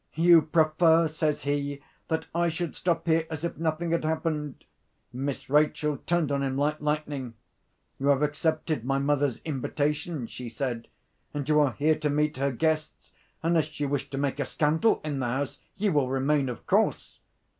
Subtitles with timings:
[0.15, 4.63] 'You prefer,' says he, 'that I should stop here as if nothing had happened?'
[5.13, 7.35] Miss Rachel turned on him like lightning.
[7.99, 10.87] 'You have accepted my mother's invitation,' she said;
[11.35, 13.11] 'and you are here to meet her guests.
[13.43, 17.19] Unless you wish to make a scandal in the house, you will remain, of course!